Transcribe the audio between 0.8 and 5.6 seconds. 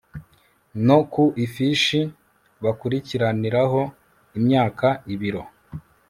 no ku ifishi bakurikiraniraho imyaka ibiro